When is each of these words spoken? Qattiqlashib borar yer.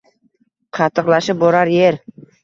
Qattiqlashib 0.77 1.43
borar 1.43 1.71
yer. 1.73 1.99